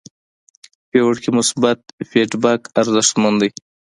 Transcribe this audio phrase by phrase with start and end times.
[0.89, 3.49] فیور کې مثبت فیډبک ارزښتمن دی.